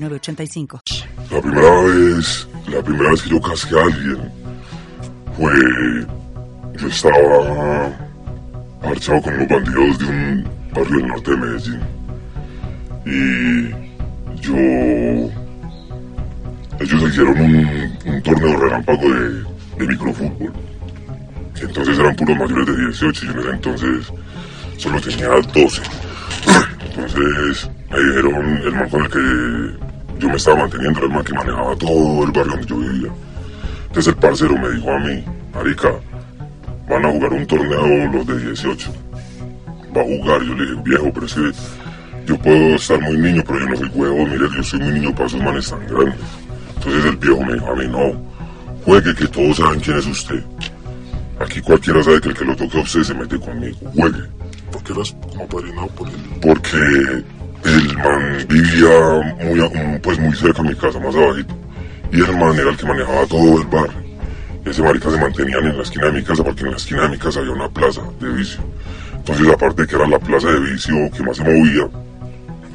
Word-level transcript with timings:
la 0.00 1.40
primera 1.40 1.80
vez, 1.82 2.48
la 2.68 2.82
primera 2.82 3.10
vez 3.10 3.22
que 3.22 3.30
yo 3.30 3.40
casqué 3.40 3.78
a 3.78 3.82
alguien 3.82 4.32
fue. 5.36 5.50
Yo 6.80 6.86
estaba 6.86 7.90
marchado 8.80 9.22
con 9.22 9.38
los 9.38 9.48
bandidos 9.48 9.98
de 9.98 10.04
un 10.04 10.48
barrio 10.72 10.96
del 10.98 11.06
norte 11.08 11.30
de 11.30 11.36
Medellín. 11.36 11.80
Y 13.06 14.40
yo. 14.40 14.54
Ellos 16.80 17.02
hicieron 17.10 17.40
un, 17.40 18.22
torneo 18.22 18.56
relámpago 18.56 19.08
de, 19.08 19.28
de 19.78 19.86
microfútbol. 19.88 20.52
Entonces 21.60 21.98
eran 21.98 22.14
puros 22.14 22.36
mayores 22.38 22.66
de 22.66 22.76
18 22.86 23.24
y 23.24 23.26
yo 23.26 23.32
en 23.32 23.38
ese 23.40 23.50
entonces 23.50 24.12
solo 24.76 25.00
tenía 25.00 25.28
12. 25.28 25.82
Entonces 26.98 27.70
me 27.90 27.98
dijeron 28.00 28.60
el 28.64 28.72
man 28.72 28.88
con 28.88 29.04
el 29.04 29.10
que 29.10 30.18
yo 30.18 30.28
me 30.28 30.36
estaba 30.36 30.56
manteniendo, 30.56 31.00
el 31.00 31.10
man 31.10 31.24
que 31.24 31.32
manejaba 31.32 31.76
todo 31.76 32.24
el 32.24 32.32
barrio 32.32 32.52
donde 32.52 32.66
yo 32.66 32.76
vivía. 32.76 33.12
Entonces 33.86 34.08
el 34.08 34.16
parcero 34.16 34.56
me 34.58 34.70
dijo 34.70 34.90
a 34.90 34.98
mí, 34.98 35.24
marica, 35.54 35.92
van 36.88 37.04
a 37.04 37.10
jugar 37.10 37.32
un 37.32 37.46
torneo 37.46 38.12
los 38.12 38.26
de 38.26 38.38
18. 38.46 38.92
Va 39.96 40.00
a 40.00 40.04
jugar, 40.04 40.42
yo 40.42 40.54
le 40.54 40.66
dije, 40.66 40.82
viejo, 40.84 41.12
pero 41.14 41.26
es 41.26 41.34
que 41.34 41.52
yo 42.26 42.38
puedo 42.38 42.74
estar 42.74 43.00
muy 43.00 43.16
niño, 43.16 43.44
pero 43.46 43.60
yo 43.60 43.66
no 43.66 43.76
soy 43.76 43.90
huevo, 43.94 44.26
mire, 44.26 44.48
yo 44.56 44.62
soy 44.64 44.80
muy 44.80 44.92
niño 44.92 45.14
para 45.14 45.26
esos 45.26 45.42
manes 45.42 45.70
tan 45.70 45.86
grandes. 45.86 46.16
Entonces 46.78 47.04
el 47.04 47.16
viejo 47.16 47.44
me 47.44 47.54
dijo 47.54 47.70
a 47.70 47.76
mí, 47.76 47.86
no, 47.86 48.20
juegue 48.84 49.14
que 49.14 49.26
todos 49.28 49.56
saben 49.56 49.78
quién 49.78 49.98
es 49.98 50.06
usted. 50.06 50.42
Aquí 51.38 51.60
cualquiera 51.60 52.02
sabe 52.02 52.20
que 52.20 52.30
el 52.30 52.34
que 52.34 52.44
lo 52.44 52.56
toque 52.56 52.78
a 52.78 52.82
usted 52.82 53.04
se 53.04 53.14
mete 53.14 53.38
conmigo, 53.38 53.78
juegue. 53.94 54.37
¿Por 54.88 54.94
qué 54.94 55.00
eras 55.00 55.16
como 55.30 55.46
padrinado 55.48 55.86
por 55.88 56.08
él? 56.08 56.14
Porque 56.40 56.76
el 57.64 57.98
man 57.98 58.46
vivía 58.48 59.36
muy, 59.44 59.98
pues 60.02 60.18
muy 60.18 60.34
cerca 60.34 60.62
de 60.62 60.70
mi 60.70 60.74
casa, 60.76 60.98
más 60.98 61.14
abajito. 61.14 61.54
Y 62.10 62.20
el 62.20 62.36
man 62.36 62.58
era 62.58 62.70
el 62.70 62.76
que 62.76 62.86
manejaba 62.86 63.26
todo 63.26 63.60
el 63.60 63.66
barrio. 63.66 64.08
Ese 64.64 64.82
marica 64.82 65.10
se 65.10 65.20
mantenían 65.20 65.66
en 65.66 65.76
la 65.76 65.82
esquina 65.82 66.06
de 66.06 66.12
mi 66.12 66.22
casa 66.22 66.42
porque 66.42 66.62
en 66.62 66.70
la 66.70 66.76
esquina 66.76 67.02
de 67.02 67.08
mi 67.10 67.18
casa 67.18 67.40
había 67.40 67.52
una 67.52 67.68
plaza 67.68 68.02
de 68.20 68.28
vicio. 68.30 68.60
Entonces, 69.14 69.48
aparte 69.48 69.82
de 69.82 69.88
que 69.88 69.96
era 69.96 70.06
la 70.06 70.18
plaza 70.18 70.48
de 70.48 70.60
vicio 70.60 70.94
que 71.14 71.22
más 71.22 71.36
se 71.36 71.44
movía, 71.44 71.88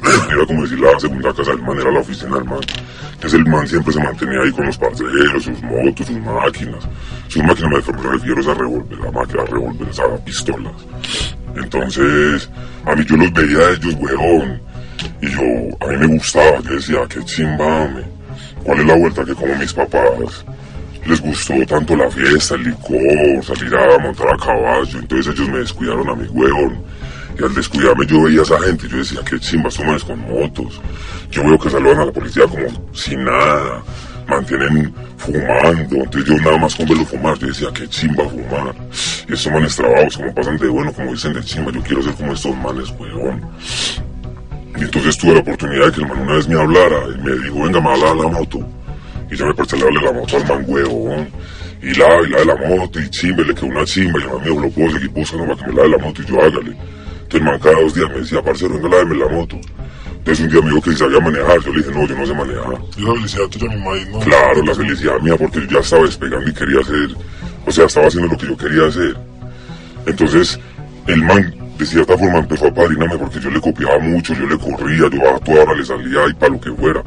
era 0.30 0.46
como 0.46 0.62
decir 0.62 0.80
la 0.80 1.00
segunda 1.00 1.32
casa 1.32 1.50
del 1.50 1.62
man, 1.62 1.80
era 1.80 1.90
la 1.90 2.00
oficina 2.00 2.36
del 2.36 2.44
man. 2.44 2.60
Entonces 3.14 3.40
el 3.40 3.46
man 3.46 3.66
siempre 3.66 3.92
se 3.92 4.00
mantenía 4.00 4.40
ahí 4.40 4.52
con 4.52 4.66
los 4.66 4.78
parceros, 4.78 5.44
sus 5.44 5.62
motos, 5.62 6.06
sus 6.06 6.18
máquinas. 6.18 6.88
Sus 7.28 7.42
máquinas 7.42 7.88
me 7.88 8.10
refiero 8.10 8.36
a 8.36 8.40
esa 8.40 8.54
revólver, 8.54 8.98
la 8.98 9.10
máquina 9.10 9.44
revólver, 9.46 9.88
esas 9.88 10.20
pistolas. 10.20 10.72
Entonces, 11.56 12.50
a 12.84 12.94
mí 12.94 13.04
yo 13.06 13.16
los 13.16 13.32
veía 13.32 13.58
a 13.58 13.70
ellos, 13.72 13.94
weón 13.98 14.64
y 15.20 15.28
yo, 15.28 15.40
a 15.80 15.86
mí 15.88 15.96
me 15.98 16.06
gustaba, 16.06 16.62
que 16.62 16.74
decía, 16.74 17.00
qué 17.08 17.24
chimba, 17.24 17.88
¿Cuál 18.62 18.80
es 18.80 18.86
la 18.86 18.96
vuelta 18.96 19.24
que 19.24 19.34
como 19.34 19.54
mis 19.56 19.74
papás 19.74 20.44
les 21.04 21.20
gustó 21.20 21.54
tanto 21.66 21.94
la 21.94 22.10
fiesta, 22.10 22.54
el 22.54 22.64
licor, 22.64 23.44
salir 23.44 23.74
a 23.74 23.98
montar 23.98 24.28
a 24.28 24.36
caballo? 24.38 24.98
Entonces 24.98 25.34
ellos 25.34 25.48
me 25.50 25.58
descuidaron 25.58 26.08
a 26.08 26.14
mi 26.14 26.26
huevón. 26.28 26.82
Y 27.38 27.44
al 27.44 27.54
descuidarme 27.54 28.06
yo 28.06 28.22
veía 28.22 28.40
a 28.40 28.42
esa 28.42 28.58
gente 28.60 28.88
yo 28.88 28.96
decía, 28.96 29.20
qué 29.28 29.38
chimba, 29.38 29.68
manes 29.84 30.04
con 30.04 30.18
motos. 30.20 30.80
Yo 31.30 31.44
veo 31.44 31.58
que 31.58 31.68
saludan 31.68 32.00
a 32.00 32.04
la 32.06 32.12
policía 32.12 32.44
como 32.46 32.94
sin 32.94 33.22
nada. 33.24 33.82
Mantienen 34.28 34.94
fumando. 35.16 35.96
Entonces 35.96 36.24
yo 36.24 36.36
nada 36.36 36.58
más 36.58 36.74
con 36.74 36.88
verlo 36.88 37.04
fumar, 37.04 37.38
yo 37.38 37.48
decía, 37.48 37.68
qué 37.74 37.88
chimba 37.88 38.24
fumar. 38.24 38.74
Y 39.28 39.32
estos 39.32 39.52
manes 39.52 39.76
trabajados 39.76 40.16
como 40.16 40.34
pasan 40.34 40.56
de 40.56 40.68
bueno, 40.68 40.92
como 40.92 41.12
dicen 41.12 41.32
de 41.32 41.42
chimba, 41.42 41.72
yo 41.72 41.82
quiero 41.82 42.02
ser 42.02 42.14
como 42.14 42.32
estos 42.32 42.56
manes, 42.56 42.90
huevón. 42.98 43.42
Y 44.76 44.82
entonces 44.82 45.16
tuve 45.18 45.34
la 45.34 45.40
oportunidad 45.40 45.86
de 45.86 45.92
que 45.92 46.00
el 46.00 46.08
man 46.08 46.20
una 46.20 46.34
vez 46.34 46.48
me 46.48 46.60
hablara 46.60 46.98
y 47.14 47.18
me 47.22 47.32
dijo, 47.36 47.62
venga, 47.62 47.80
me 47.80 47.96
la 47.98 48.28
moto. 48.28 48.58
Y 49.30 49.36
yo 49.36 49.46
me 49.46 49.54
parece 49.54 49.78
darle 49.78 50.00
la 50.00 50.12
moto 50.12 50.36
al 50.36 50.46
man, 50.46 50.64
huevo. 50.66 51.26
Y 51.82 51.94
la, 51.94 52.22
y 52.22 52.30
la 52.30 52.38
de 52.38 52.44
la 52.46 52.56
moto, 52.56 52.98
y 52.98 53.08
chimbe, 53.10 53.44
le 53.44 53.54
quedó 53.54 53.66
una 53.66 53.84
chimba, 53.84 54.18
y 54.18 54.22
el 54.22 54.28
man 54.28 54.38
me 54.38 54.48
dijo, 54.48 54.60
lo 54.60 54.70
puedo 54.70 54.90
seguir 54.90 55.12
para 55.12 55.56
que 55.56 55.66
me 55.66 55.74
la 55.74 55.82
de 55.82 55.88
la 55.90 55.98
moto, 55.98 56.22
y 56.22 56.26
yo 56.26 56.40
hágale. 56.40 56.70
Entonces 56.70 57.34
el 57.34 57.42
man 57.42 57.58
cada 57.60 57.80
dos 57.80 57.94
días 57.94 58.08
me 58.10 58.18
decía, 58.20 58.42
parcero, 58.42 58.74
venga, 58.74 58.88
láveme 58.88 59.16
la 59.16 59.28
moto. 59.28 59.60
Entonces 60.24 60.46
un 60.46 60.52
día 60.52 60.60
me 60.62 60.68
dijo 60.70 60.80
que 60.80 60.96
sabía 60.96 61.20
manejar, 61.20 61.60
yo 61.60 61.70
le 61.70 61.78
dije, 61.82 61.90
no, 61.90 62.06
yo 62.06 62.16
no 62.16 62.26
sé 62.26 62.32
manejar. 62.32 62.78
¿Y 62.96 63.02
la 63.02 63.12
felicidad 63.12 63.46
tuya, 63.48 63.68
mi 63.68 63.74
imagino? 63.74 64.20
Claro, 64.20 64.62
la 64.64 64.74
felicidad 64.74 65.20
mía, 65.20 65.36
porque 65.36 65.60
yo 65.60 65.66
ya 65.66 65.78
estaba 65.80 66.02
despegando 66.04 66.48
y 66.48 66.54
quería 66.54 66.80
hacer, 66.80 67.08
o 67.66 67.70
sea, 67.70 67.84
estaba 67.84 68.06
haciendo 68.06 68.32
lo 68.32 68.38
que 68.38 68.46
yo 68.46 68.56
quería 68.56 68.86
hacer. 68.86 69.14
Entonces, 70.06 70.58
el 71.08 71.22
man 71.22 71.54
de 71.76 71.84
cierta 71.84 72.16
forma 72.16 72.38
empezó 72.38 72.68
a 72.68 72.72
padrinarme 72.72 73.18
porque 73.18 73.38
yo 73.38 73.50
le 73.50 73.60
copiaba 73.60 73.98
mucho, 73.98 74.32
yo 74.32 74.46
le 74.46 74.56
corría, 74.56 75.10
yo 75.10 75.36
a 75.36 75.38
toda 75.40 75.62
hora 75.62 75.74
le 75.74 75.84
salía 75.84 76.20
y 76.30 76.32
para 76.32 76.54
lo 76.54 76.60
que 76.60 76.72
fuera. 76.72 77.02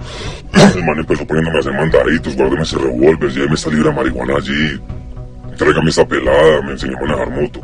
El 0.75 0.85
man 0.85 0.99
empezó 0.99 1.25
poniéndome 1.25 1.57
a 1.57 1.59
hacer 1.59 1.73
mandaditos, 1.73 2.35
guárdeme 2.35 2.61
ese 2.61 2.77
revólver, 2.77 3.31
ya 3.31 3.49
me 3.49 3.57
salió 3.57 3.83
la 3.83 3.91
marihuana 3.93 4.35
allí, 4.35 4.79
tráigame 5.57 5.89
esa 5.89 6.07
pelada, 6.07 6.61
me 6.61 6.73
enseñó 6.73 6.97
a 6.97 7.01
manejar 7.01 7.31
moto. 7.31 7.61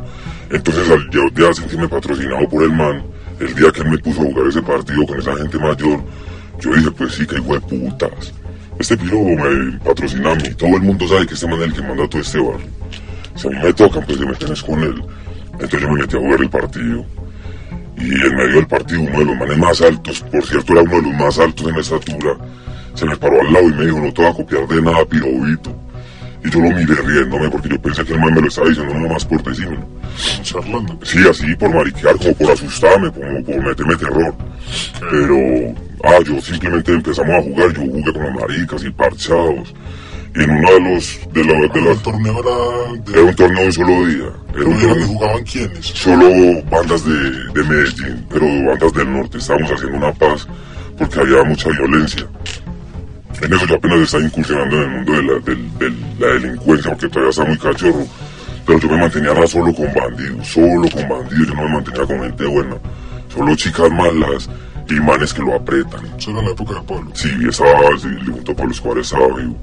Entonces 0.50 0.90
al 0.90 1.08
yo 1.10 1.30
de 1.30 1.54
sentirme 1.54 1.86
patrocinado 1.86 2.48
por 2.48 2.64
el 2.64 2.72
man, 2.72 3.04
el 3.40 3.54
día 3.54 3.72
que 3.72 3.80
él 3.80 3.90
me 3.90 3.98
puso 3.98 4.20
a 4.20 4.24
jugar 4.24 4.46
ese 4.48 4.62
partido 4.62 5.06
con 5.06 5.18
esa 5.18 5.36
gente 5.36 5.58
mayor, 5.58 6.00
yo 6.60 6.74
dije, 6.74 6.90
pues 6.92 7.14
sí, 7.14 7.26
que 7.26 7.36
hijo 7.36 7.54
de 7.54 7.60
putas. 7.60 8.32
Este 8.78 8.96
piro 8.96 9.22
me 9.22 9.78
patrocina 9.78 10.32
a 10.32 10.34
mí, 10.34 10.54
todo 10.56 10.76
el 10.76 10.82
mundo 10.82 11.06
sabe 11.06 11.26
que 11.26 11.34
este 11.34 11.46
man 11.46 11.60
es 11.60 11.66
el 11.66 11.72
que 11.74 11.82
manda 11.82 12.08
todo 12.08 12.22
este 12.22 12.38
bar. 12.38 12.60
Si 13.36 13.46
a 13.46 13.50
mí 13.50 13.56
me 13.62 13.72
tocan, 13.72 14.04
pues 14.04 14.18
se 14.18 14.26
me 14.26 14.34
tenés 14.34 14.62
con 14.62 14.82
él. 14.82 15.04
Entonces 15.52 15.80
yo 15.80 15.88
me 15.88 16.00
metí 16.00 16.16
a 16.16 16.20
jugar 16.20 16.40
el 16.40 16.50
partido. 16.50 17.04
Y 17.96 18.12
en 18.12 18.36
medio 18.36 18.54
del 18.56 18.66
partido, 18.66 19.02
uno 19.02 19.18
de 19.18 19.46
los 19.46 19.58
más 19.58 19.80
altos, 19.80 20.20
por 20.30 20.44
cierto 20.44 20.72
era 20.72 20.82
uno 20.82 20.96
de 20.96 21.02
los 21.02 21.14
más 21.14 21.38
altos 21.38 21.68
en 21.68 21.76
estatura, 21.76 22.36
se 22.94 23.06
me 23.06 23.16
paró 23.16 23.40
al 23.40 23.52
lado 23.52 23.68
y 23.68 23.72
me 23.72 23.86
dijo, 23.86 24.00
no 24.00 24.12
te 24.12 24.22
voy 24.22 24.30
a 24.30 24.34
copiar 24.34 24.66
de 24.66 24.82
nada, 24.82 25.04
pirobito. 25.04 25.83
Y 26.44 26.50
yo 26.50 26.60
lo 26.60 26.70
miré 26.70 26.94
riéndome 26.94 27.48
porque 27.50 27.70
yo 27.70 27.80
pensé 27.80 28.04
que 28.04 28.12
el 28.12 28.20
man 28.20 28.34
me 28.34 28.42
lo 28.42 28.48
estaba 28.48 28.68
diciendo 28.68 28.94
no 28.94 29.08
más 29.08 29.24
por 29.24 29.42
decírmelo. 29.42 29.86
Charlando. 30.42 30.98
Sí, 31.02 31.18
así 31.28 31.54
por 31.56 31.74
mariquear, 31.74 32.16
como 32.16 32.34
por 32.34 32.50
asustarme, 32.50 33.10
como 33.10 33.44
por 33.44 33.64
meterme 33.64 33.96
terror. 33.96 34.34
Pero, 35.10 35.36
ah, 36.04 36.18
yo 36.24 36.40
simplemente 36.42 36.92
empezamos 36.92 37.34
a 37.34 37.42
jugar, 37.42 37.72
yo 37.72 37.80
jugué 37.80 38.12
con 38.12 38.22
los 38.22 38.34
maricas 38.34 38.84
y 38.84 38.90
parchados 38.90 39.74
en 40.34 40.50
uno 40.50 40.72
de 40.72 40.80
los 40.80 41.20
de 41.32 41.44
los 41.44 41.72
de 41.72 41.80
los 41.80 42.02
torneo 42.02 42.40
era, 42.40 43.12
era 43.12 43.22
un 43.22 43.36
torneo 43.36 43.60
de 43.60 43.66
un 43.66 43.72
solo 43.72 44.06
día 44.06 44.32
era 44.52 44.64
un 44.64 44.80
torneo 44.80 45.06
jugaban 45.06 45.44
quiénes 45.44 45.86
solo 45.86 46.62
bandas 46.70 47.04
de, 47.04 47.30
de 47.54 47.62
Medellín 47.62 48.26
pero 48.28 48.46
bandas 48.66 48.92
del 48.94 49.12
norte 49.12 49.38
estábamos 49.38 49.70
haciendo 49.70 49.96
una 49.96 50.12
paz 50.12 50.48
porque 50.98 51.20
había 51.20 51.44
mucha 51.44 51.68
violencia 51.70 52.26
en 53.44 53.52
eso 53.52 53.66
yo 53.66 53.74
apenas 53.76 54.00
estaba 54.00 54.24
incursionando 54.24 54.76
en 54.76 54.82
el 54.82 54.90
mundo 54.90 55.12
de 55.12 55.22
la, 55.22 55.34
de, 55.40 55.92
la 56.18 56.26
delincuencia 56.34 56.90
porque 56.90 57.08
todavía 57.08 57.30
está 57.30 57.44
muy 57.44 57.58
cachorro 57.58 58.06
pero 58.66 58.78
yo 58.78 58.88
me 58.88 58.96
mantenía 58.96 59.46
solo 59.46 59.74
con 59.74 59.92
bandidos 59.94 60.48
solo 60.48 60.88
con 60.90 61.08
bandidos 61.08 61.48
yo 61.48 61.54
no 61.54 61.62
me 61.62 61.68
mantenía 61.68 62.06
con 62.06 62.20
gente 62.20 62.44
buena 62.46 62.76
solo 63.28 63.56
chicas 63.56 63.90
malas 63.90 64.48
y 64.88 64.94
manes 64.94 65.32
que 65.32 65.42
lo 65.42 65.54
apretan. 65.54 66.04
¿Eso 66.18 66.30
era 66.30 66.42
la 66.42 66.50
época 66.50 66.74
de 66.74 66.82
Pablo? 66.82 67.10
Sí, 67.14 67.30
estaba, 67.48 67.98
sí, 67.98 68.08
junto 68.26 68.52
a 68.52 68.54
Pablo 68.54 68.72
Escobar 68.72 68.98
estaba 68.98 69.26
vivo. 69.36 69.56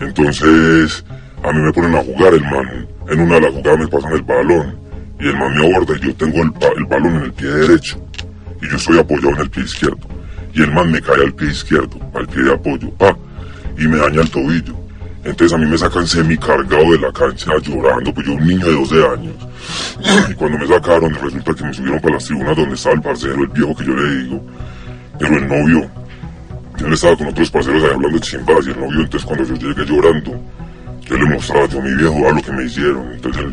Entonces, 0.00 1.04
a 1.42 1.52
mí 1.52 1.60
me 1.60 1.72
ponen 1.72 1.94
a 1.94 2.02
jugar 2.02 2.34
el 2.34 2.42
man. 2.42 2.88
En 3.08 3.20
una 3.20 3.34
de 3.34 3.40
las 3.42 3.52
jugadas 3.52 3.78
me 3.80 3.88
pasan 3.88 4.12
el 4.12 4.22
balón. 4.22 4.78
Y 5.20 5.28
el 5.28 5.36
man 5.36 5.54
me 5.56 5.66
aborda 5.66 5.96
y 5.96 6.06
yo 6.06 6.14
tengo 6.16 6.42
el, 6.42 6.52
el 6.76 6.84
balón 6.86 7.16
en 7.16 7.22
el 7.22 7.32
pie 7.32 7.48
derecho. 7.48 8.00
Y 8.62 8.68
yo 8.68 8.76
estoy 8.76 8.98
apoyado 8.98 9.30
en 9.30 9.40
el 9.40 9.50
pie 9.50 9.64
izquierdo. 9.64 10.13
Y 10.54 10.62
el 10.62 10.72
man 10.72 10.90
me 10.90 11.00
cae 11.00 11.22
al 11.22 11.34
pie 11.34 11.50
izquierdo, 11.50 11.98
al 12.14 12.26
pie 12.28 12.44
de 12.44 12.54
apoyo, 12.54 12.90
pa. 12.92 13.16
Y 13.76 13.88
me 13.88 13.96
daña 13.96 14.22
el 14.22 14.30
tobillo. 14.30 14.84
Entonces 15.24 15.52
a 15.54 15.58
mí 15.58 15.66
me 15.66 15.78
sacan 15.78 16.06
semi 16.06 16.36
cargado 16.36 16.92
de 16.92 16.98
la 16.98 17.10
cancha 17.12 17.52
llorando, 17.62 18.12
pues 18.12 18.26
yo 18.26 18.34
un 18.34 18.46
niño 18.46 18.66
de 18.66 18.72
12 18.72 18.94
años. 19.06 19.34
Y 20.30 20.34
cuando 20.34 20.58
me 20.58 20.66
sacaron, 20.66 21.14
resulta 21.14 21.54
que 21.54 21.64
me 21.64 21.72
subieron 21.72 22.00
para 22.00 22.14
las 22.14 22.24
tribunas 22.24 22.56
donde 22.56 22.74
estaba 22.74 22.94
el 22.94 23.02
parcero, 23.02 23.34
el 23.42 23.48
viejo 23.48 23.74
que 23.74 23.84
yo 23.84 23.94
le 23.94 24.22
digo. 24.22 24.46
Pero 25.18 25.36
el 25.36 25.48
novio, 25.48 25.90
yo 26.78 26.88
estaba 26.88 27.16
con 27.16 27.28
otros 27.28 27.50
parceros 27.50 27.82
ahí 27.82 27.90
hablando 27.90 28.18
de 28.18 28.20
chimbadas 28.20 28.66
y 28.66 28.70
el 28.70 28.80
novio, 28.80 29.00
entonces 29.00 29.26
cuando 29.26 29.44
yo 29.44 29.54
llegué 29.54 29.86
llorando, 29.86 30.40
yo 31.06 31.16
le 31.16 31.24
mostraba 31.24 31.66
yo 31.66 31.78
a 31.78 31.82
mi 31.82 31.94
viejo 31.94 32.28
a 32.28 32.32
lo 32.32 32.42
que 32.42 32.52
me 32.52 32.64
hicieron. 32.64 33.12
Entonces 33.12 33.44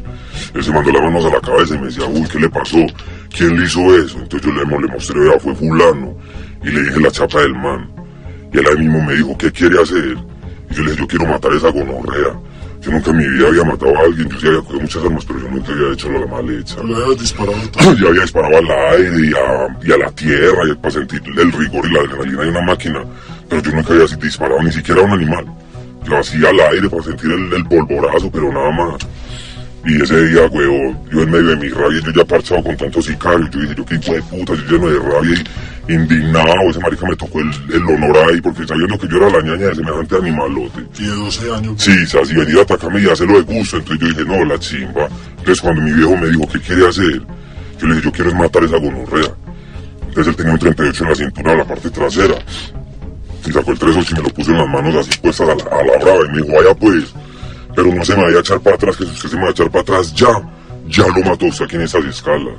él, 0.53 0.63
se 0.63 0.71
mandó 0.71 0.91
las 0.91 1.01
manos 1.03 1.25
a 1.25 1.29
la 1.29 1.41
cabeza 1.41 1.75
y 1.75 1.79
me 1.79 1.85
decía, 1.85 2.05
uy, 2.05 2.27
¿qué 2.31 2.39
le 2.39 2.49
pasó? 2.49 2.77
¿Quién 3.35 3.57
le 3.57 3.65
hizo 3.65 3.79
eso? 3.97 4.17
Entonces 4.19 4.41
yo 4.41 4.53
le, 4.53 4.81
le 4.81 4.87
mostré, 4.87 5.25
ya 5.25 5.39
fue 5.39 5.55
fulano. 5.55 6.15
Y 6.63 6.69
le 6.69 6.83
dije 6.83 6.99
la 6.99 7.11
chapa 7.11 7.41
del 7.41 7.53
man. 7.53 7.91
Y 8.53 8.57
él 8.57 8.65
ahí 8.69 8.77
mismo 8.77 9.01
me 9.03 9.15
dijo, 9.15 9.37
¿qué 9.37 9.51
quiere 9.51 9.81
hacer? 9.81 10.17
Y 10.69 10.73
yo 10.73 10.83
le 10.83 10.91
dije, 10.91 11.01
yo 11.01 11.07
quiero 11.07 11.25
matar 11.25 11.51
a 11.51 11.57
esa 11.57 11.69
gonorrea. 11.69 12.39
Yo 12.81 12.89
nunca 12.89 13.11
en 13.11 13.17
mi 13.17 13.27
vida 13.27 13.47
había 13.47 13.63
matado 13.63 13.95
a 13.95 13.99
alguien, 14.01 14.27
yo 14.27 14.39
sí 14.39 14.47
había 14.47 14.59
cogido 14.61 14.81
muchas 14.81 15.03
armas, 15.03 15.25
pero 15.25 15.39
yo 15.39 15.49
nunca 15.49 15.71
había 15.71 15.93
hecho 15.93 16.09
la 16.09 16.25
mal 16.25 16.49
hecha. 16.49 16.83
Le 16.83 16.95
había 16.95 17.15
disparado 17.15 17.57
Yo 17.99 18.07
había 18.09 18.21
disparado 18.21 18.57
al 18.57 18.71
aire 18.71 19.27
y 19.27 19.33
a, 19.33 19.87
y 19.87 19.91
a 19.91 19.97
la 19.97 20.11
tierra 20.11 20.67
y 20.67 20.73
para 20.75 20.91
sentir 20.91 21.21
el 21.37 21.51
rigor 21.51 21.85
y 21.85 21.93
la 21.93 21.99
adrenalina 21.99 22.41
de 22.41 22.49
una 22.49 22.61
máquina, 22.61 23.03
pero 23.47 23.61
yo 23.61 23.71
nunca 23.71 23.93
había 23.93 24.07
disparado 24.17 24.63
ni 24.63 24.71
siquiera 24.71 25.01
a 25.01 25.03
un 25.03 25.11
animal. 25.11 25.45
Yo 26.05 26.17
hacía 26.17 26.49
al 26.49 26.59
aire 26.59 26.89
para 26.89 27.03
sentir 27.03 27.31
el, 27.31 27.53
el 27.53 27.65
polvorazo, 27.65 28.31
pero 28.31 28.51
nada 28.51 28.71
más. 28.71 29.07
Y 29.85 30.01
ese 30.01 30.27
día, 30.27 30.47
huevo, 30.47 31.05
yo 31.11 31.21
en 31.21 31.31
medio 31.31 31.47
de 31.49 31.55
mi 31.57 31.69
rabia, 31.69 32.01
yo 32.03 32.11
ya 32.11 32.25
parchado 32.25 32.63
con 32.63 32.77
tantos 32.77 33.05
sicarios, 33.05 33.49
yo 33.51 33.59
dije, 33.59 33.75
yo 33.75 33.85
qué 33.85 33.95
hijo 33.95 34.13
de 34.13 34.21
puta, 34.23 34.53
yo 34.55 34.77
lleno 34.77 34.89
de 34.89 34.99
rabia 34.99 35.35
y 35.35 35.43
indignado, 35.87 36.69
ese 36.69 36.79
marica 36.79 37.05
me 37.07 37.15
tocó 37.15 37.39
el, 37.39 37.51
el 37.73 37.83
honor 37.83 38.17
ahí, 38.29 38.41
porque 38.41 38.65
sabiendo 38.67 38.97
que 38.97 39.07
yo 39.07 39.17
era 39.17 39.29
la 39.29 39.41
ñaña 39.41 39.67
de 39.67 39.75
semejante 39.75 40.15
animalote. 40.15 40.81
De 40.99 41.07
12 41.07 41.53
años. 41.53 41.73
Sí, 41.81 41.91
así 42.21 42.33
venía 42.33 42.59
a 42.59 42.63
atacarme 42.63 43.01
y 43.01 43.09
hacerlo 43.09 43.41
de 43.41 43.53
gusto, 43.55 43.77
entonces 43.77 43.99
yo 43.99 44.07
dije, 44.07 44.25
no, 44.25 44.45
la 44.45 44.59
chimba. 44.59 45.07
Entonces 45.37 45.61
cuando 45.61 45.81
mi 45.81 45.91
viejo 45.91 46.17
me 46.17 46.27
dijo, 46.27 46.47
¿qué 46.51 46.59
quiere 46.59 46.87
hacer? 46.87 47.21
Yo 47.79 47.87
le 47.87 47.95
dije, 47.95 48.05
yo 48.05 48.11
quiero 48.11 48.35
matar 48.35 48.63
esa 48.63 48.77
gonorrea. 48.77 49.33
Entonces 50.07 50.27
él 50.27 50.35
tenía 50.35 50.53
un 50.53 50.59
38 50.59 51.03
en 51.03 51.09
la 51.09 51.15
cintura, 51.15 51.51
en 51.53 51.57
la 51.57 51.65
parte 51.65 51.89
trasera. 51.89 52.35
Y 53.45 53.51
sacó 53.51 53.71
el 53.71 53.79
38 53.79 54.09
y 54.11 54.17
me 54.17 54.23
lo 54.27 54.33
puso 54.33 54.51
en 54.51 54.57
las 54.57 54.67
manos 54.67 54.95
así 54.95 55.19
puestas 55.19 55.49
a 55.49 55.55
la, 55.55 55.79
a 55.79 55.83
la 55.83 55.97
brava 56.03 56.25
y 56.25 56.29
me 56.29 56.41
dijo, 56.43 56.55
vaya 56.55 56.75
pues 56.75 57.13
pero 57.75 57.93
no 57.93 58.03
se 58.03 58.15
me 58.15 58.23
vaya 58.23 58.37
a 58.37 58.41
echar 58.41 58.59
para 58.59 58.75
atrás, 58.75 58.97
que 58.97 59.05
si 59.05 59.11
usted 59.11 59.29
se 59.29 59.35
me 59.35 59.43
va 59.43 59.47
a 59.49 59.51
echar 59.51 59.69
para 59.69 59.81
atrás, 59.81 60.13
ya, 60.13 60.29
ya 60.87 61.07
lo 61.07 61.23
mató 61.23 61.45
usted 61.45 61.65
aquí 61.65 61.75
en 61.75 61.83
esas 61.83 62.03
escalas. 62.05 62.55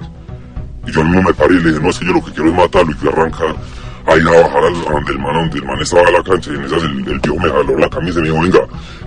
Y 0.86 0.92
yo 0.92 1.04
mismo 1.04 1.22
me 1.22 1.34
paré 1.34 1.54
y 1.54 1.60
le 1.60 1.70
dije, 1.70 1.82
no, 1.82 1.90
es 1.90 1.98
que 1.98 2.06
yo 2.06 2.12
lo 2.12 2.24
que 2.24 2.32
quiero 2.32 2.50
es 2.50 2.56
matarlo, 2.56 2.90
y 2.90 2.94
fui 2.94 3.08
a 3.08 3.12
arrancar 3.12 3.56
a 4.04 4.16
ir 4.16 4.26
a 4.26 4.30
bajar 4.32 4.64
al, 4.64 4.80
donde 4.80 5.12
el 5.12 5.18
man, 5.18 5.34
donde 5.34 5.58
el 5.58 5.64
man 5.64 5.78
estaba 5.80 6.08
a 6.08 6.10
la 6.10 6.22
cancha, 6.22 6.50
y 6.52 6.56
en 6.56 6.64
esas 6.64 6.82
el, 6.82 6.98
el 7.06 7.40
me 7.40 7.48
jaló 7.48 7.78
la 7.78 7.88
camisa 7.88 8.18
y 8.18 8.22
me 8.22 8.28
dijo, 8.30 8.42
venga, 8.42 8.60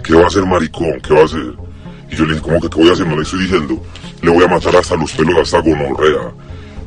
¿qué 0.04 0.16
va 0.16 0.24
a 0.24 0.28
hacer 0.28 0.46
maricón? 0.46 1.00
¿Qué 1.02 1.14
va 1.14 1.22
a 1.22 1.26
hacer? 1.26 1.54
Y 2.10 2.16
yo 2.16 2.26
le 2.26 2.34
dije, 2.34 2.46
¿cómo 2.46 2.62
que 2.62 2.70
qué 2.70 2.80
voy 2.80 2.90
a 2.90 2.94
hacer? 2.94 3.08
No 3.08 3.16
le 3.16 3.24
estoy 3.24 3.40
diciendo, 3.40 3.82
le 4.22 4.30
voy 4.30 4.44
a 4.44 4.48
matar 4.48 4.76
hasta 4.76 4.96
los 4.96 5.12
pelos, 5.12 5.38
hasta 5.38 5.60
gonorrea. 5.60 6.32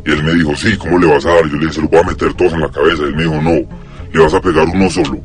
Y 0.06 0.10
él 0.10 0.24
me 0.24 0.34
dijo, 0.34 0.56
sí, 0.56 0.76
¿cómo 0.78 0.98
le 0.98 1.06
vas 1.06 1.26
a 1.26 1.34
dar? 1.34 1.46
Y 1.46 1.50
yo 1.50 1.56
le 1.56 1.66
dije, 1.66 1.74
se 1.74 1.82
lo 1.82 1.88
voy 1.88 2.00
a 2.00 2.04
meter 2.04 2.32
todos 2.34 2.52
en 2.54 2.60
la 2.60 2.70
cabeza. 2.70 3.02
Y 3.02 3.06
él 3.06 3.16
me 3.16 3.24
dijo, 3.24 3.42
no, 3.42 3.50
le 4.12 4.22
vas 4.22 4.32
a 4.32 4.40
pegar 4.40 4.66
uno 4.66 4.88
solo. 4.88 5.20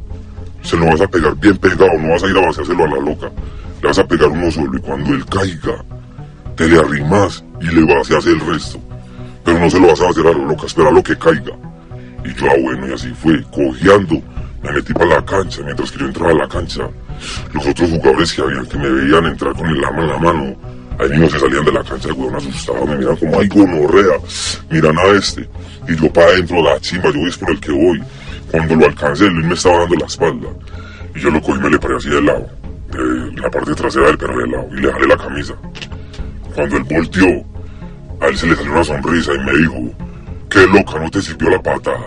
Se 0.62 0.76
lo 0.76 0.86
vas 0.88 1.00
a 1.00 1.08
pegar 1.08 1.36
bien 1.38 1.58
pegado, 1.58 1.94
no 2.00 2.10
vas 2.10 2.24
a 2.24 2.28
ir 2.28 2.38
a 2.38 2.42
vaciárselo 2.42 2.84
a 2.84 2.88
la 2.88 3.00
loca 3.00 3.32
le 3.84 3.90
vas 3.90 4.00
a 4.00 4.08
pegar 4.08 4.30
uno 4.30 4.50
solo 4.50 4.78
y 4.78 4.80
cuando 4.80 5.14
él 5.14 5.26
caiga, 5.26 5.84
te 6.56 6.70
le 6.70 6.80
arrimas 6.80 7.44
y 7.60 7.66
le 7.66 7.94
hacer 7.94 8.32
el 8.32 8.40
resto. 8.40 8.80
Pero 9.44 9.60
no 9.60 9.70
se 9.70 9.80
lo 9.80 9.88
vas 9.88 10.02
a 10.02 10.10
hacer 10.10 10.28
a 10.28 10.32
lo 10.32 10.46
loca, 10.46 10.66
espera 10.66 10.92
lo 10.92 11.04
que 11.04 11.18
caiga. 11.18 11.54
Y 12.26 12.34
yo, 12.34 12.46
ah, 12.50 12.56
bueno, 12.62 12.88
y 12.88 12.94
así 12.94 13.10
fue, 13.14 13.44
cojeando, 13.52 14.22
me 14.64 14.72
metí 14.72 14.94
para 14.94 15.06
la 15.08 15.26
cancha, 15.26 15.62
mientras 15.64 15.92
que 15.92 16.00
yo 16.00 16.06
entraba 16.06 16.32
a 16.32 16.36
la 16.36 16.48
cancha, 16.48 16.90
los 17.54 17.68
otros 17.68 17.90
jugadores 17.90 18.34
que 18.34 18.42
habían, 18.42 18.66
que 18.66 18.78
me 18.78 18.90
veían 18.90 19.26
entrar 19.26 19.54
con 19.54 19.68
el 19.68 19.84
arma 19.84 20.04
en 20.04 20.10
la 20.10 20.18
mano, 20.18 20.56
ahí 21.00 21.10
mismo 21.10 21.30
se 21.30 21.40
salían 21.40 21.66
de 21.66 21.72
la 21.74 21.84
cancha, 21.84 22.08
el 22.08 22.14
huevón 22.14 22.36
asustado, 22.36 22.86
me 22.86 22.96
miran 22.96 23.16
como, 23.18 23.40
ay, 23.40 23.48
gonorrea, 23.50 24.18
miran 24.70 24.98
a 24.98 25.04
este, 25.18 25.50
y 25.90 25.96
yo 25.96 26.14
para 26.14 26.28
adentro, 26.28 26.64
la 26.64 26.80
chimba, 26.80 27.12
yo 27.12 27.28
es 27.28 27.38
por 27.38 27.52
el 27.52 27.60
que 27.60 27.72
voy. 27.72 28.02
Cuando 28.50 28.76
lo 28.76 28.86
alcancé, 28.86 29.26
él 29.26 29.34
me 29.34 29.54
estaba 29.54 29.80
dando 29.80 29.96
la 29.96 30.06
espalda, 30.06 30.48
y 31.14 31.20
yo 31.20 31.30
lo 31.30 31.42
cogí 31.42 31.60
y 31.60 31.64
me 31.64 31.70
le 31.72 31.80
paré 31.80 31.96
así 31.98 32.10
de 32.10 32.22
lado 32.22 32.64
de 32.94 33.42
la 33.42 33.50
parte 33.50 33.74
trasera 33.74 34.08
del 34.08 34.18
perro 34.18 34.38
de 34.38 34.48
lado 34.48 34.68
y 34.72 34.82
le 34.82 34.92
jalé 34.92 35.08
la 35.08 35.18
camisa. 35.18 35.54
Cuando 36.56 36.78
él 36.78 36.84
volteó, 36.84 37.46
a 38.24 38.28
él 38.28 38.38
se 38.38 38.48
le 38.48 38.56
salió 38.56 38.72
una 38.72 38.84
sonrisa 38.84 39.34
y 39.34 39.40
me 39.40 39.58
dijo, 39.58 39.96
qué 40.50 40.66
loca, 40.68 41.00
no 41.00 41.10
te 41.10 41.22
sirvió 41.22 41.50
la 41.50 41.62
patada. 41.62 42.00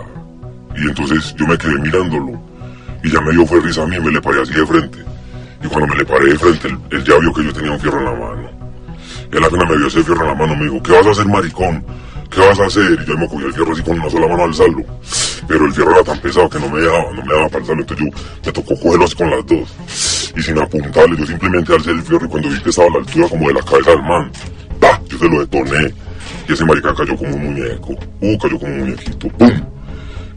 Y 0.77 0.89
entonces 0.89 1.35
yo 1.37 1.47
me 1.47 1.59
quedé 1.59 1.79
mirándolo 1.79 2.41
y 3.03 3.11
ya 3.11 3.21
me 3.21 3.33
dio 3.33 3.47
fue 3.47 3.61
risa 3.61 3.83
a 3.83 3.87
mí 3.87 3.97
y 3.97 4.01
me 4.01 4.11
le 4.11 4.21
paré 4.21 4.43
así 4.43 4.53
de 4.55 4.67
frente. 4.67 4.99
Y 5.63 5.69
cuando 5.69 5.87
me 5.89 5.97
le 5.97 6.05
paré 6.05 6.31
de 6.31 6.39
frente, 6.39 6.69
él, 6.69 7.05
ya 7.05 7.19
vio 7.19 7.33
que 7.33 7.45
yo 7.45 7.53
tenía 7.53 7.73
un 7.73 7.81
fierro 7.81 7.99
en 7.99 8.05
la 8.05 8.13
mano. 8.13 8.51
Él 9.31 9.45
apenas 9.45 9.69
me 9.69 9.77
vio 9.77 9.87
ese 9.87 10.03
fierro 10.03 10.23
en 10.23 10.29
la 10.29 10.35
mano, 10.35 10.57
me 10.57 10.65
dijo, 10.65 10.83
¿qué 10.83 10.93
vas 10.93 11.07
a 11.07 11.11
hacer, 11.11 11.27
maricón? 11.27 11.85
¿Qué 12.31 12.41
vas 12.41 12.59
a 12.61 12.65
hacer? 12.67 12.99
Y 13.03 13.09
yo 13.09 13.19
me 13.19 13.29
cogí 13.29 13.45
el 13.45 13.53
fierro 13.53 13.73
así 13.73 13.83
con 13.83 14.01
una 14.01 14.11
sola 14.11 14.29
mano 14.29 14.45
al 14.45 14.55
salvo. 14.55 14.85
Pero 15.47 15.67
el 15.67 15.73
fierro 15.73 15.93
era 15.93 16.03
tan 16.03 16.19
pesado 16.19 16.49
que 16.49 16.59
no 16.59 16.69
me 16.69 16.81
daba, 16.81 17.13
no 17.13 17.23
me 17.23 17.35
daba 17.35 17.49
para 17.49 17.65
salvo. 17.65 17.81
Entonces 17.81 18.07
yo 18.07 18.19
me 18.45 18.53
tocó 18.53 18.75
cogerlo 18.77 19.07
con 19.17 19.31
las 19.31 19.47
dos. 19.47 20.33
Y 20.37 20.43
sin 20.43 20.59
apuntarle, 20.59 21.17
yo 21.17 21.27
simplemente 21.27 21.75
alcé 21.75 21.91
el 21.91 22.03
fierro 22.03 22.27
y 22.27 22.29
cuando 22.29 22.49
vi 22.49 22.61
que 22.61 22.71
estaba 22.71 22.89
a 22.89 22.91
la 22.93 22.99
altura 22.99 23.29
como 23.29 23.49
de 23.49 23.55
la 23.55 23.63
cabeza 23.63 23.91
del 23.91 24.03
man, 24.03 24.31
¡bah! 24.81 25.01
Yo 25.09 25.19
se 25.19 25.29
lo 25.29 25.41
detoné. 25.41 26.06
Y 26.49 26.53
ese 26.53 26.65
marica 26.65 26.95
cayó 26.95 27.17
como 27.17 27.35
un 27.35 27.45
muñeco. 27.45 27.95
Uh, 28.21 28.39
cayó 28.39 28.59
como 28.59 28.73
un 28.73 28.79
muñequito. 28.81 29.29
¡Pum! 29.29 29.51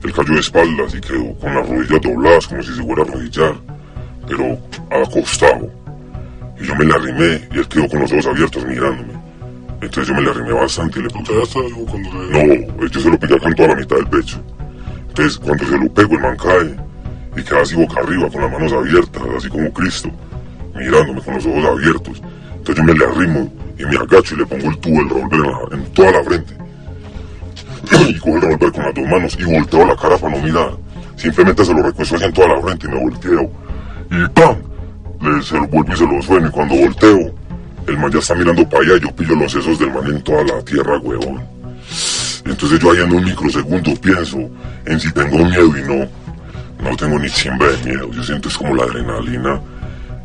Él 0.03 0.13
cayó 0.13 0.33
de 0.33 0.39
espaldas 0.39 0.95
y 0.95 1.01
quedó 1.01 1.33
con 1.35 1.53
las 1.53 1.67
rodillas 1.67 2.01
dobladas 2.01 2.47
como 2.47 2.63
si 2.63 2.73
se 2.73 2.83
fuera 2.83 3.03
a 3.03 3.05
arrodillar. 3.05 3.55
Pero 4.27 4.57
acostado. 4.89 5.69
Y 6.59 6.65
yo 6.65 6.75
me 6.75 6.85
le 6.85 6.93
arrimé 6.93 7.47
y 7.53 7.59
él 7.59 7.67
quedó 7.67 7.87
con 7.87 7.99
los 7.99 8.11
ojos 8.11 8.27
abiertos 8.27 8.65
mirándome. 8.65 9.13
Entonces 9.81 10.07
yo 10.07 10.13
me 10.15 10.21
le 10.21 10.29
arrimé 10.29 10.53
bastante 10.53 10.99
y 10.99 11.03
le 11.03 11.09
pregunté, 11.09 11.33
algo 11.33 11.85
cuando 11.85 12.09
No, 12.11 12.87
yo 12.87 12.99
se 12.99 13.09
lo 13.09 13.19
pegué 13.19 13.39
con 13.39 13.53
toda 13.55 13.69
la 13.69 13.75
mitad 13.75 13.95
del 13.95 14.07
pecho. 14.07 14.43
Entonces 15.09 15.37
cuando 15.37 15.65
se 15.65 15.77
lo 15.77 15.93
pego 15.93 16.15
el 16.15 16.21
man 16.21 16.37
cae 16.37 16.75
y 17.37 17.43
queda 17.43 17.61
así 17.61 17.75
boca 17.75 18.01
arriba 18.01 18.29
con 18.29 18.41
las 18.41 18.51
manos 18.51 18.73
abiertas, 18.73 19.23
así 19.37 19.47
como 19.47 19.71
Cristo, 19.71 20.09
mirándome 20.75 21.21
con 21.21 21.35
los 21.35 21.45
ojos 21.45 21.65
abiertos. 21.65 22.21
Entonces 22.57 22.75
yo 22.75 22.83
me 22.83 22.93
le 22.93 23.05
arrimo 23.05 23.58
y 23.79 23.85
me 23.85 23.95
agacho 23.95 24.35
y 24.35 24.37
le 24.39 24.45
pongo 24.45 24.69
el 24.69 24.77
tubo, 24.79 25.01
el 25.01 25.09
revólver 25.09 25.73
en, 25.79 25.93
toda 25.93 26.11
la 26.11 26.23
frente. 26.23 26.53
y 28.09 28.19
cojo 28.19 28.35
el 28.35 28.41
revólver 28.41 28.71
con 28.73 28.83
las 28.83 28.93
dos 28.93 29.05
manos 29.05 29.37
y 29.39 29.43
volteo 29.45 29.85
la 29.85 29.95
cara 29.95 30.17
para 30.17 30.35
no 30.35 30.43
mirar. 30.43 30.71
Simplemente 31.15 31.65
se 31.65 31.73
lo 31.73 31.81
recuesto 31.81 32.15
así 32.15 32.25
en 32.25 32.33
toda 32.33 32.47
la 32.49 32.61
frente 32.61 32.87
y 32.87 32.89
me 32.89 32.99
volteo. 32.99 33.51
Y 34.11 34.27
¡pam! 34.33 34.55
Le, 35.21 35.41
se 35.41 35.55
lo 35.55 35.67
vuelvo 35.67 35.93
y 35.93 35.97
se 35.97 36.05
lo 36.05 36.21
sueno 36.21 36.47
y 36.47 36.51
cuando 36.51 36.75
volteo 36.75 37.33
el 37.87 37.97
man 37.97 38.11
ya 38.11 38.19
está 38.19 38.35
mirando 38.35 38.67
para 38.69 38.83
allá 38.83 38.97
yo 39.01 39.15
pillo 39.15 39.35
los 39.35 39.51
sesos 39.51 39.79
del 39.79 39.91
man 39.91 40.05
en 40.05 40.21
toda 40.23 40.43
la 40.43 40.61
tierra, 40.61 40.97
huevón. 40.99 41.41
Entonces 42.45 42.79
yo 42.79 42.91
ahí 42.91 42.99
en 42.99 43.13
un 43.13 43.23
microsegundo 43.23 43.93
pienso 44.01 44.37
en 44.85 44.99
si 44.99 45.11
tengo 45.13 45.37
miedo 45.45 45.77
y 45.77 45.81
no. 45.83 46.07
No 46.83 46.95
tengo 46.95 47.17
ni 47.17 47.29
chimba 47.29 47.67
de 47.67 47.77
miedo. 47.91 48.11
Yo 48.11 48.23
siento 48.23 48.49
es 48.49 48.57
como 48.57 48.75
la 48.75 48.83
adrenalina 48.83 49.61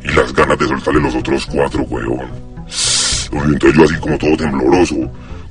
y 0.03 0.09
las 0.09 0.33
ganas 0.33 0.59
de 0.59 0.69
soltarle 0.69 1.01
los 1.01 1.15
otros 1.15 1.47
cuatro, 1.47 1.83
huevón. 1.83 2.54
Entonces 3.43 3.75
yo 3.75 3.85
así 3.85 3.95
como 3.97 4.19
todo 4.19 4.37
tembloroso, 4.37 4.97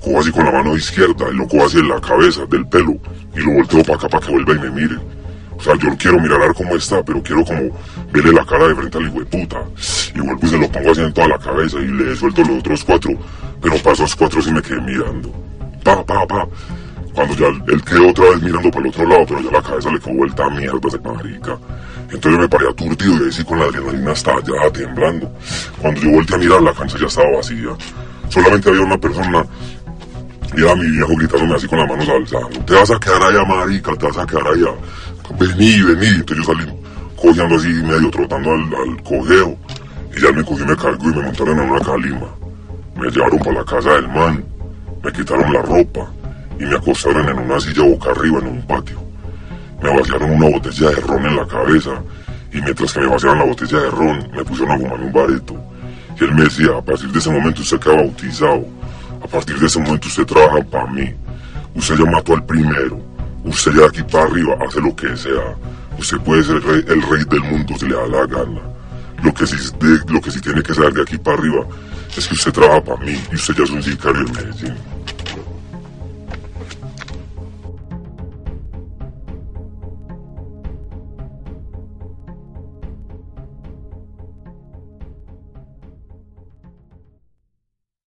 cojo 0.02 0.20
así 0.20 0.32
con 0.32 0.46
la 0.46 0.52
mano 0.52 0.76
izquierda 0.76 1.26
y 1.32 1.36
lo 1.36 1.48
cojo 1.48 1.66
así 1.66 1.80
en 1.80 1.90
la 1.90 2.00
cabeza, 2.00 2.46
del 2.46 2.66
pelo, 2.68 2.96
y 3.36 3.40
lo 3.40 3.54
volteo 3.54 3.84
para 3.84 3.96
acá 3.96 4.10
para 4.10 4.26
que 4.26 4.32
vuelva 4.32 4.54
y 4.54 4.60
me 4.60 4.70
mire. 4.72 4.98
O 5.58 5.62
sea, 5.62 5.76
yo 5.76 5.96
quiero 5.98 6.20
mirar 6.20 6.54
cómo 6.54 6.76
está, 6.76 7.04
pero 7.04 7.22
quiero 7.24 7.44
como 7.46 7.70
verle 8.12 8.34
la 8.34 8.46
cara 8.46 8.68
de 8.68 8.76
frente 8.76 8.98
al 8.98 9.08
hijo 9.08 9.20
de 9.20 9.26
puta. 9.26 9.64
Y 10.14 10.20
vuelvo 10.20 10.40
y 10.44 10.48
se 10.48 10.58
lo 10.58 10.70
pongo 10.70 10.92
así 10.92 11.02
en 11.02 11.14
toda 11.14 11.28
la 11.28 11.38
cabeza 11.38 11.80
y 11.80 11.88
le 11.88 12.16
suelto 12.16 12.42
los 12.42 12.60
otros 12.60 12.84
cuatro. 12.84 13.12
Pero 13.62 13.78
para 13.78 13.94
esos 13.94 14.16
cuatro 14.16 14.42
sí 14.42 14.52
me 14.52 14.62
quedé 14.62 14.82
mirando. 14.82 15.32
Pa, 15.84 16.04
pa, 16.04 16.28
pa. 16.28 16.48
Cuando 17.14 17.36
ya 17.36 17.48
él 17.48 17.84
quedó 17.84 18.10
otra 18.10 18.30
vez 18.30 18.42
mirando 18.42 18.72
para 18.72 18.86
el 18.86 18.90
otro 18.90 19.08
lado, 19.08 19.26
pero 19.28 19.42
ya 19.42 19.52
la 19.52 19.62
cabeza 19.62 19.92
le 19.92 20.00
quedó 20.00 20.14
vuelta 20.16 20.46
a 20.46 20.50
mierda 20.50 20.88
ese 20.88 21.00
marica. 21.00 21.58
Entonces 22.06 22.32
yo 22.32 22.40
me 22.40 22.50
paré 22.50 22.70
aturdido 22.70 23.18
y 23.18 23.26
ahí 23.26 23.32
sí 23.32 23.44
con 23.44 23.60
la 23.60 23.66
adrenalina 23.66 24.12
estaba 24.12 24.42
ya 24.42 24.72
temblando. 24.72 25.32
Cuando 25.80 26.02
yo 26.02 26.12
volteé 26.12 26.36
a 26.36 26.40
mirar, 26.40 26.62
la 26.62 26.74
cancha 26.74 26.98
ya 27.00 27.08
estaba 27.08 27.38
vacía. 27.38 27.70
Solamente 28.30 28.70
había 28.70 28.82
una 28.82 28.98
persona 28.98 29.46
y 30.56 30.62
era 30.62 30.76
mi 30.76 30.90
viejo 30.90 31.16
gritándome 31.16 31.56
así 31.56 31.68
con 31.68 31.80
las 31.80 31.90
manos 31.90 32.10
alzando. 32.10 32.60
Te 32.66 32.74
vas 32.74 32.92
a 32.92 33.00
quedar 33.00 33.24
allá, 33.24 33.46
marica, 33.46 33.96
te 33.96 34.06
vas 34.06 34.18
a 34.18 34.26
quedar 34.26 34.48
allá 34.48 34.72
vení, 35.40 35.82
vení. 35.82 36.08
Entonces 36.08 36.38
yo 36.38 36.54
salí 36.54 36.66
cogiendo 37.16 37.56
así, 37.56 37.68
medio 37.68 38.10
trotando 38.12 38.52
al, 38.52 38.62
al 38.62 39.04
cojeo. 39.04 39.58
Y 40.16 40.22
ya 40.22 40.32
me 40.32 40.44
cogí, 40.44 40.64
me 40.64 40.76
cargó 40.76 41.10
y 41.10 41.16
me 41.16 41.22
montaron 41.24 41.60
en 41.60 41.70
una 41.70 41.80
calima. 41.80 42.28
Me 42.96 43.10
llevaron 43.10 43.40
para 43.40 43.54
la 43.54 43.66
casa 43.66 43.94
del 43.94 44.08
man, 44.10 44.46
me 45.04 45.12
quitaron 45.12 45.52
la 45.52 45.62
ropa 45.64 46.08
y 46.60 46.66
me 46.66 46.76
acostaron 46.76 47.28
en 47.30 47.40
una 47.40 47.60
silla 47.60 47.84
boca 47.84 48.12
arriba 48.12 48.40
en 48.40 48.48
un 48.48 48.62
patio. 48.68 49.04
Me 49.82 49.90
vaciaron 49.90 50.32
una 50.32 50.50
botella 50.50 50.90
de 50.90 50.96
ron 50.96 51.26
en 51.26 51.36
la 51.36 51.48
cabeza 51.48 51.92
y 52.52 52.62
mientras 52.62 52.94
que 52.94 53.00
me 53.00 53.08
vaciaban 53.08 53.40
la 53.40 53.46
botella 53.46 53.80
de 53.80 53.90
ron, 53.90 54.30
me 54.32 54.46
pusieron 54.46 54.76
a 54.76 54.78
fumar 54.78 55.00
un 55.00 55.12
bareto. 55.12 55.56
Y 56.20 56.24
él 56.24 56.34
me 56.36 56.44
decía, 56.44 56.78
a 56.78 56.82
partir 56.82 57.12
de 57.12 57.20
ese 57.20 57.32
momento 57.32 57.62
usted 57.62 57.80
queda 57.80 57.96
bautizado, 57.96 58.66
a 59.24 59.28
partir 59.28 59.60
de 59.60 59.66
ese 59.66 59.80
momento 59.80 60.08
usted 60.08 60.26
trabaja 60.26 60.64
para 60.64 60.88
mí, 60.88 61.14
usted 61.76 61.96
ya 61.98 62.06
mató 62.06 62.34
al 62.34 62.46
primero, 62.46 63.14
Usted 63.44 63.74
ya 63.74 63.80
de 63.80 63.86
aquí 63.88 64.04
para 64.04 64.24
arriba 64.26 64.58
hace 64.66 64.80
lo 64.80 64.96
que 64.96 65.16
sea. 65.18 65.56
Usted 66.00 66.18
puede 66.20 66.44
ser 66.44 66.56
el 66.56 67.02
rey, 67.02 67.26
del 67.26 67.42
mundo 67.42 67.74
si 67.78 67.88
le 67.88 67.96
da 67.96 68.08
la 68.08 68.26
gana. 68.26 68.62
Lo 69.22 69.34
que, 69.34 69.46
sí, 69.46 69.56
lo 70.08 70.22
que 70.22 70.32
sí 70.32 70.42
tiene 70.42 70.64
que 70.64 70.74
ser 70.74 70.94
de 70.94 71.02
aquí 71.02 71.18
para 71.18 71.38
arriba 71.38 71.66
es 72.16 72.28
que 72.28 72.34
usted 72.34 72.52
trabaja 72.52 72.84
para 72.84 73.06
mí 73.06 73.20
y 73.32 73.36
usted 73.36 73.54
ya 73.56 73.64
es 73.64 73.70
un 73.70 73.84
sicario 73.84 74.22
en 74.22 74.32
Medellín. 74.32 74.93